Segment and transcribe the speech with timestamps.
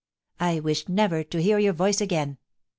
[0.39, 2.39] I wish never to hear your voice again.